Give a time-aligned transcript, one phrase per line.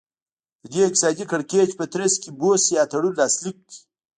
[0.61, 3.73] د دې اقتصادي کړکېچ په ترڅ کې بوسیا تړون لاسلیک کړ.